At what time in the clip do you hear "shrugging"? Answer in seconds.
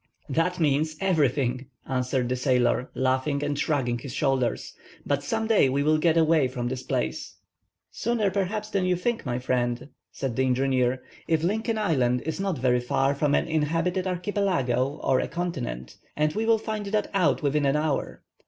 3.55-3.99